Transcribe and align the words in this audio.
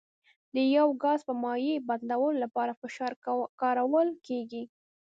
د 0.55 0.57
یو 0.75 0.87
ګاز 1.03 1.19
په 1.27 1.33
مایع 1.43 1.75
بدلولو 1.89 2.39
لپاره 2.43 2.77
فشار 2.81 3.13
کارول 3.61 4.09
کیږي. 4.27 4.63